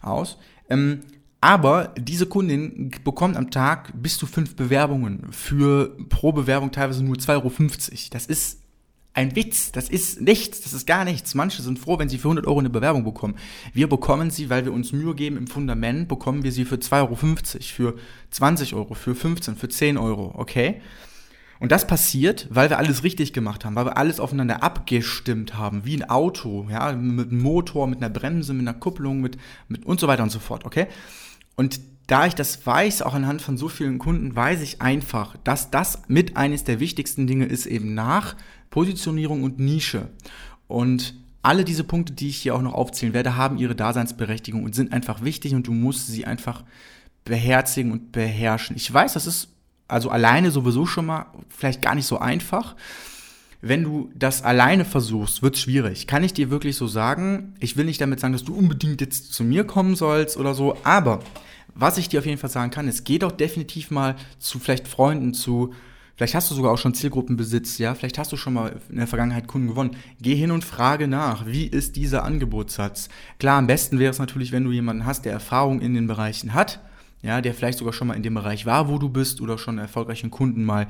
aus. 0.01 0.38
Ähm, 0.69 1.00
aber 1.41 1.93
diese 1.98 2.25
Kundin 2.25 2.91
bekommt 3.03 3.38
am 3.38 3.50
Tag 3.50 3.93
bis 3.95 4.17
zu 4.17 4.27
fünf 4.27 4.55
Bewerbungen 4.55 5.31
für 5.31 5.95
pro 6.09 6.33
Bewerbung 6.33 6.71
teilweise 6.71 7.03
nur 7.03 7.15
2,50 7.15 7.31
Euro. 7.31 7.51
Das 8.12 8.25
ist 8.25 8.59
ein 9.13 9.36
Witz. 9.36 9.72
Das 9.72 9.89
ist 9.89 10.22
nichts. 10.22 10.62
Das 10.62 10.74
ist 10.74 10.86
gar 10.86 11.06
nichts. 11.06 11.36
Manche 11.36 11.62
sind 11.62 11.80
froh, 11.80 12.00
wenn 12.00 12.10
sie 12.10 12.18
für 12.18 12.28
100 12.28 12.48
Euro 12.48 12.60
eine 12.60 12.70
Bewerbung 12.70 13.04
bekommen. 13.04 13.36
Wir 13.74 13.88
bekommen 13.88 14.32
sie, 14.32 14.50
weil 14.50 14.66
wir 14.66 14.74
uns 14.74 14.92
Mühe 14.92 15.16
geben 15.16 15.38
im 15.38 15.48
Fundament, 15.48 16.08
bekommen 16.08 16.44
wir 16.44 16.51
sie 16.51 16.66
für 16.66 16.75
2,50 16.75 16.96
Euro, 17.01 17.16
für 17.16 17.96
20 18.32 18.74
Euro, 18.75 18.94
für 18.94 19.16
15, 19.16 19.56
für 19.56 19.70
10 19.70 19.98
Euro. 19.98 20.34
Okay? 20.36 20.82
Und 21.60 21.74
das 21.74 21.86
passiert, 21.88 22.48
weil 22.50 22.70
wir 22.70 22.78
alles 22.78 23.04
richtig 23.04 23.34
gemacht 23.34 23.66
haben, 23.66 23.75
weil 23.75 23.86
wir 23.86 23.98
alles 23.98 24.22
aufeinander 24.22 24.63
abgestimmt 24.63 25.58
haben, 25.58 25.84
wie 25.84 25.98
ein 25.98 26.10
Auto, 26.10 26.68
ja, 26.72 26.94
mit 26.94 27.32
einem 27.32 27.42
Motor, 27.42 27.88
mit 27.88 28.01
einer 28.01 28.10
Bremse, 28.10 28.54
mit 28.54 28.66
einer 28.66 28.80
Kupplung, 28.80 29.20
mit, 29.20 29.38
mit 29.68 29.86
und 29.86 30.00
so 30.00 30.08
weiter 30.08 30.24
und 30.24 30.30
so 30.30 30.39
fort, 30.39 30.63
okay? 30.63 30.88
Und 31.58 31.82
da 32.10 32.25
ich 32.25 32.34
das 32.34 32.66
weiß, 32.66 33.04
auch 33.04 33.13
anhand 33.13 33.39
von 33.39 33.56
so 33.56 33.70
vielen 33.70 34.00
Kunden, 34.00 34.36
weiß 34.36 34.62
ich 34.63 34.82
einfach, 34.82 35.38
dass 35.44 35.70
das 35.70 36.01
mit 36.08 36.38
eines 36.38 36.63
der 36.63 36.80
wichtigsten 36.80 37.28
Dinge 37.28 37.46
ist, 37.46 37.68
eben 37.68 37.94
nach 37.94 38.36
Positionierung 38.72 39.44
und 39.44 39.60
Nische. 39.60 40.10
Und 40.68 41.13
alle 41.44 41.63
diese 41.63 41.84
Punkte, 41.84 42.13
die 42.13 42.30
ich 42.30 42.38
hier 42.38 42.56
auch 42.56 42.63
noch 42.63 42.74
aufzählen 42.74 43.13
werde, 43.13 43.38
haben 43.38 43.60
ihre 43.60 43.75
Daseinsberechtigung 43.75 44.63
und 44.63 44.74
sind 44.74 44.92
einfach 44.92 45.24
wichtig 45.24 45.54
und 45.54 45.68
du 45.68 45.72
musst 45.72 46.08
sie 46.08 46.25
einfach 46.25 46.63
beherzigen 47.25 47.92
und 47.92 48.12
beherrschen. 48.12 48.75
Ich 48.75 48.92
weiß, 48.92 49.13
das 49.13 49.28
ist 49.28 49.50
also 49.88 50.10
alleine 50.10 50.50
sowieso 50.50 50.88
schon 50.88 51.06
mal 51.06 51.28
vielleicht 51.48 51.84
gar 51.84 51.94
nicht 51.94 52.08
so 52.08 52.18
einfach. 52.18 52.75
Wenn 53.62 53.84
du 53.84 54.10
das 54.16 54.42
alleine 54.42 54.84
versuchst, 54.84 55.44
wird 55.44 55.56
es 55.56 55.62
schwierig. 55.62 56.08
Kann 56.08 56.24
ich 56.24 56.34
dir 56.34 56.50
wirklich 56.50 56.75
so 56.75 56.88
sagen? 56.88 57.54
Ich 57.60 57.78
will 57.78 57.86
nicht 57.86 58.01
damit 58.01 58.20
sagen, 58.20 58.34
dass 58.34 58.46
du 58.46 58.56
unbedingt 58.56 59.00
jetzt 59.00 59.32
zu 59.32 59.44
mir 59.44 59.63
kommen 59.63 59.96
sollst 59.96 60.38
oder 60.38 60.56
so, 60.56 60.75
aber 60.84 61.20
was 61.79 61.98
ich 61.98 62.09
dir 62.09 62.19
auf 62.19 62.25
jeden 62.25 62.38
Fall 62.38 62.50
sagen 62.50 62.71
kann, 62.71 62.88
ist, 62.88 63.05
geh 63.05 63.19
doch 63.19 63.31
definitiv 63.31 63.91
mal 63.91 64.15
zu 64.39 64.59
vielleicht 64.59 64.88
Freunden, 64.88 65.33
zu 65.33 65.74
Vielleicht 66.19 66.36
hast 66.36 66.51
du 66.51 66.55
sogar 66.55 66.74
auch 66.74 66.77
schon 66.77 66.93
Zielgruppenbesitz, 66.93 67.77
ja, 67.77 67.95
vielleicht 67.95 68.17
hast 68.17 68.33
du 68.33 68.36
schon 68.36 68.53
mal 68.53 68.75
in 68.89 68.98
der 68.98 69.07
Vergangenheit 69.07 69.48
Kunden 69.48 69.69
gewonnen. 69.69 69.95
Geh 70.19 70.36
hin 70.36 70.51
und 70.51 70.65
frage 70.65 71.07
nach, 71.07 71.45
wie 71.45 71.65
ist 71.65 71.95
dieser 71.95 72.25
Angebotssatz? 72.25 73.07
Klar, 73.39 73.57
am 73.57 73.67
besten 73.67 74.00
wäre 74.00 74.12
es 74.12 74.19
natürlich, 74.19 74.51
wenn 74.51 74.65
du 74.65 74.74
jemanden 74.74 75.05
hast, 75.05 75.24
der 75.24 75.31
Erfahrung 75.31 75.79
in 75.79 75.93
den 75.93 76.07
Bereichen 76.07 76.53
hat, 76.53 76.81
ja, 77.21 77.39
der 77.39 77.53
vielleicht 77.53 77.77
sogar 77.77 77.93
schon 77.93 78.09
mal 78.09 78.15
in 78.15 78.24
dem 78.24 78.33
Bereich 78.33 78.65
war, 78.65 78.89
wo 78.89 78.98
du 78.98 79.07
bist 79.07 79.39
oder 79.39 79.57
schon 79.57 79.77
erfolgreichen 79.77 80.29
Kunden 80.29 80.65
mal 80.65 80.88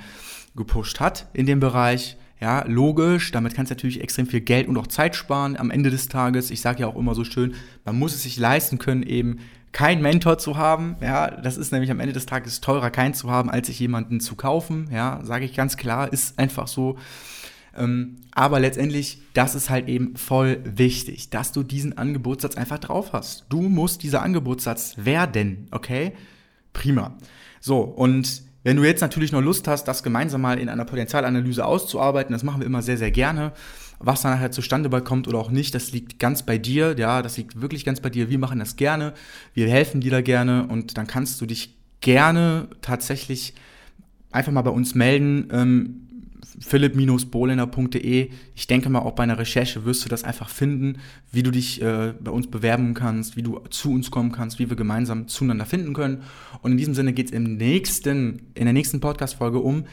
gepusht 0.55 0.99
hat 0.99 1.27
in 1.33 1.45
dem 1.45 1.59
Bereich. 1.59 2.17
Ja, 2.41 2.65
logisch, 2.65 3.31
damit 3.31 3.53
kannst 3.53 3.69
du 3.69 3.75
natürlich 3.75 4.01
extrem 4.01 4.25
viel 4.25 4.41
Geld 4.41 4.67
und 4.67 4.77
auch 4.77 4.87
Zeit 4.87 5.15
sparen 5.15 5.57
am 5.57 5.69
Ende 5.69 5.91
des 5.91 6.07
Tages. 6.07 6.49
Ich 6.49 6.61
sage 6.61 6.81
ja 6.81 6.87
auch 6.87 6.95
immer 6.95 7.13
so 7.13 7.23
schön, 7.23 7.53
man 7.85 7.99
muss 7.99 8.15
es 8.15 8.23
sich 8.23 8.37
leisten 8.37 8.79
können, 8.79 9.03
eben 9.03 9.37
keinen 9.71 10.01
Mentor 10.01 10.37
zu 10.37 10.57
haben. 10.57 10.95
Ja, 11.01 11.29
das 11.29 11.57
ist 11.57 11.71
nämlich 11.71 11.91
am 11.91 11.99
Ende 11.99 12.13
des 12.13 12.25
Tages 12.25 12.61
teurer, 12.61 12.89
keinen 12.89 13.13
zu 13.13 13.29
haben, 13.29 13.49
als 13.49 13.67
sich 13.67 13.79
jemanden 13.79 14.19
zu 14.19 14.35
kaufen. 14.35 14.89
Ja, 14.91 15.19
sage 15.23 15.45
ich 15.45 15.55
ganz 15.55 15.77
klar, 15.77 16.11
ist 16.11 16.39
einfach 16.39 16.67
so. 16.67 16.97
Ähm, 17.77 18.17
aber 18.31 18.59
letztendlich, 18.59 19.21
das 19.33 19.55
ist 19.55 19.69
halt 19.69 19.87
eben 19.87 20.15
voll 20.15 20.59
wichtig, 20.63 21.29
dass 21.29 21.51
du 21.51 21.63
diesen 21.63 21.97
Angebotssatz 21.97 22.55
einfach 22.55 22.79
drauf 22.79 23.13
hast. 23.13 23.45
Du 23.49 23.61
musst 23.61 24.03
dieser 24.03 24.21
Angebotssatz 24.21 24.95
werden, 24.97 25.67
okay? 25.71 26.13
Prima. 26.73 27.17
So, 27.59 27.81
und 27.81 28.43
wenn 28.63 28.77
du 28.77 28.83
jetzt 28.83 29.01
natürlich 29.01 29.31
noch 29.31 29.41
Lust 29.41 29.67
hast, 29.67 29.85
das 29.85 30.03
gemeinsam 30.03 30.41
mal 30.41 30.59
in 30.59 30.69
einer 30.69 30.85
Potenzialanalyse 30.85 31.65
auszuarbeiten, 31.65 32.33
das 32.33 32.43
machen 32.43 32.59
wir 32.59 32.65
immer 32.65 32.81
sehr, 32.81 32.97
sehr 32.97 33.11
gerne. 33.11 33.53
Was 33.99 34.21
dann 34.21 34.31
nachher 34.31 34.51
zustande 34.51 34.89
kommt 35.01 35.27
oder 35.27 35.37
auch 35.37 35.51
nicht, 35.51 35.75
das 35.75 35.91
liegt 35.91 36.19
ganz 36.19 36.43
bei 36.43 36.57
dir. 36.57 36.95
Ja, 36.97 37.21
das 37.21 37.37
liegt 37.37 37.61
wirklich 37.61 37.83
ganz 37.83 37.99
bei 37.99 38.09
dir. 38.09 38.29
Wir 38.29 38.39
machen 38.39 38.59
das 38.59 38.77
gerne. 38.77 39.13
Wir 39.53 39.69
helfen 39.69 39.99
dir 39.99 40.11
da 40.11 40.21
gerne 40.21 40.67
und 40.67 40.97
dann 40.97 41.05
kannst 41.05 41.41
du 41.41 41.45
dich 41.45 41.75
gerne 42.01 42.69
tatsächlich 42.81 43.53
einfach 44.31 44.51
mal 44.51 44.61
bei 44.61 44.71
uns 44.71 44.95
melden. 44.95 45.49
Ähm, 45.51 46.09
philipp-bohlener.de. 46.59 48.29
Ich 48.55 48.67
denke 48.67 48.89
mal, 48.89 48.99
auch 48.99 49.13
bei 49.13 49.23
einer 49.23 49.37
Recherche 49.37 49.85
wirst 49.85 50.05
du 50.05 50.09
das 50.09 50.23
einfach 50.23 50.49
finden, 50.49 50.99
wie 51.31 51.43
du 51.43 51.51
dich 51.51 51.81
äh, 51.81 52.13
bei 52.19 52.31
uns 52.31 52.47
bewerben 52.47 52.93
kannst, 52.93 53.35
wie 53.35 53.43
du 53.43 53.59
zu 53.69 53.91
uns 53.91 54.11
kommen 54.11 54.31
kannst, 54.31 54.59
wie 54.59 54.69
wir 54.69 54.75
gemeinsam 54.75 55.27
zueinander 55.27 55.65
finden 55.65 55.93
können. 55.93 56.23
Und 56.61 56.71
in 56.71 56.77
diesem 56.77 56.93
Sinne 56.93 57.13
geht 57.13 57.27
es 57.27 57.31
im 57.31 57.57
nächsten, 57.57 58.41
in 58.55 58.65
der 58.65 58.73
nächsten 58.73 58.99
Podcast-Folge 58.99 59.59
um 59.59 59.85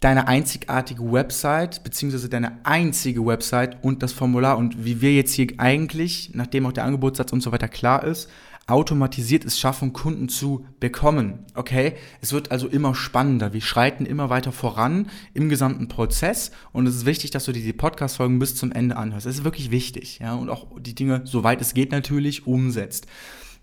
deine 0.00 0.28
einzigartige 0.28 1.10
Website, 1.10 1.82
beziehungsweise 1.82 2.28
deine 2.28 2.64
einzige 2.64 3.24
Website 3.26 3.82
und 3.82 4.02
das 4.02 4.12
Formular 4.12 4.56
und 4.56 4.84
wie 4.84 5.00
wir 5.00 5.14
jetzt 5.14 5.32
hier 5.32 5.48
eigentlich, 5.58 6.30
nachdem 6.34 6.66
auch 6.66 6.72
der 6.72 6.84
Angebotssatz 6.84 7.32
und 7.32 7.42
so 7.42 7.50
weiter 7.50 7.68
klar 7.68 8.04
ist, 8.04 8.30
automatisiert 8.68 9.46
es 9.46 9.58
schaffen, 9.58 9.94
Kunden 9.94 10.28
zu 10.28 10.66
bekommen. 10.78 11.46
Okay? 11.54 11.94
Es 12.20 12.32
wird 12.32 12.52
also 12.52 12.68
immer 12.68 12.94
spannender. 12.94 13.54
Wir 13.54 13.62
schreiten 13.62 14.04
immer 14.04 14.28
weiter 14.28 14.52
voran 14.52 15.08
im 15.32 15.48
gesamten 15.48 15.88
Prozess 15.88 16.52
und 16.72 16.86
es 16.86 16.96
ist 16.96 17.06
wichtig, 17.06 17.30
dass 17.30 17.46
du 17.46 17.52
dir 17.52 17.62
die 17.62 17.72
Podcast-Folgen 17.72 18.38
bis 18.38 18.56
zum 18.56 18.70
Ende 18.70 18.96
anhörst. 18.96 19.26
Das 19.26 19.36
ist 19.36 19.44
wirklich 19.44 19.70
wichtig. 19.70 20.18
Ja? 20.20 20.34
Und 20.34 20.50
auch 20.50 20.66
die 20.78 20.94
Dinge, 20.94 21.22
soweit 21.24 21.62
es 21.62 21.72
geht, 21.72 21.92
natürlich 21.92 22.46
umsetzt. 22.46 23.06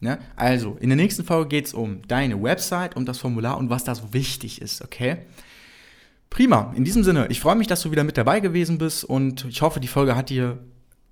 Ja? 0.01 0.18
Also, 0.36 0.75
in 0.82 0.89
der 0.89 0.98
nächsten 0.98 1.24
Folge 1.24 1.50
geht 1.50 1.68
es 1.68 1.75
um 1.75 2.01
deine 2.08 2.42
Website, 2.42 2.96
um 2.96 3.06
das 3.06 3.20
Formular 3.20 3.60
und 3.60 3.70
was 3.70 3.84
da 3.84 3.94
so 3.94 4.12
wichtig 4.12 4.60
ist. 4.60 4.82
Okay? 4.82 5.18
Prima. 6.29 6.74
In 6.75 6.84
diesem 6.84 7.03
Sinne, 7.03 7.27
ich 7.29 7.39
freue 7.39 7.55
mich, 7.55 7.67
dass 7.67 7.82
du 7.82 7.91
wieder 7.91 8.03
mit 8.03 8.17
dabei 8.17 8.39
gewesen 8.39 8.77
bist 8.77 9.03
und 9.03 9.46
ich 9.46 9.62
hoffe, 9.62 9.79
die 9.79 9.88
Folge 9.88 10.15
hat 10.15 10.29
dir 10.29 10.60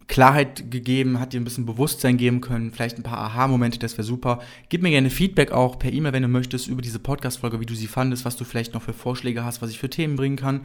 Klarheit 0.07 0.69
gegeben, 0.69 1.19
hat 1.19 1.33
dir 1.33 1.39
ein 1.39 1.45
bisschen 1.45 1.65
Bewusstsein 1.65 2.17
geben 2.17 2.41
können, 2.41 2.71
vielleicht 2.71 2.97
ein 2.97 3.03
paar 3.03 3.19
Aha-Momente, 3.19 3.79
das 3.79 3.93
wäre 3.93 4.03
super. 4.03 4.39
Gib 4.69 4.81
mir 4.81 4.89
gerne 4.89 5.09
Feedback 5.09 5.51
auch 5.51 5.79
per 5.79 5.93
E-Mail, 5.93 6.13
wenn 6.13 6.23
du 6.23 6.29
möchtest, 6.29 6.67
über 6.67 6.81
diese 6.81 6.99
Podcast-Folge, 6.99 7.59
wie 7.59 7.65
du 7.65 7.75
sie 7.75 7.87
fandest, 7.87 8.25
was 8.25 8.35
du 8.35 8.43
vielleicht 8.43 8.73
noch 8.73 8.81
für 8.81 8.93
Vorschläge 8.93 9.45
hast, 9.45 9.61
was 9.61 9.69
ich 9.69 9.79
für 9.79 9.89
Themen 9.89 10.15
bringen 10.15 10.35
kann. 10.35 10.61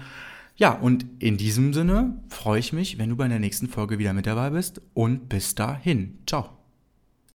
Ja, 0.57 0.73
und 0.73 1.07
in 1.21 1.37
diesem 1.37 1.73
Sinne 1.73 2.21
freue 2.29 2.59
ich 2.59 2.73
mich, 2.73 2.99
wenn 2.99 3.11
du 3.11 3.17
bei 3.17 3.29
der 3.29 3.39
nächsten 3.39 3.69
Folge 3.69 3.99
wieder 3.99 4.13
mit 4.13 4.27
dabei 4.27 4.51
bist 4.51 4.81
und 4.93 5.29
bis 5.29 5.55
dahin. 5.55 6.19
Ciao. 6.27 6.58